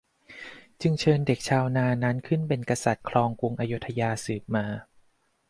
[0.81, 4.65] จึงเชิญเด็กชาวนานั้นขึ้นเป็นกษัตริย์ครองกรุงอโยธยาสืบมา